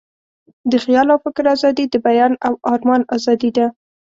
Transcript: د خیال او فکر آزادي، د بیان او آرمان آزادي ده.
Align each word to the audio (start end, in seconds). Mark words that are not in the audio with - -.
د 0.71 0.73
خیال 0.83 1.07
او 1.13 1.19
فکر 1.25 1.43
آزادي، 1.55 1.85
د 1.89 1.95
بیان 2.07 2.33
او 2.45 2.53
آرمان 2.71 3.01
آزادي 3.15 3.49
ده. 3.57 3.65